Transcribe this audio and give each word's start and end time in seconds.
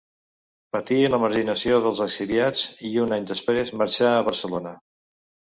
Patí 0.75 0.95
la 1.15 1.19
marginació 1.23 1.77
dels 1.83 2.01
exiliats 2.07 2.65
i 2.91 2.93
un 3.05 3.15
any 3.19 3.29
després 3.35 3.75
marxà 3.83 4.11
a 4.15 4.29
Barcelona. 4.31 4.77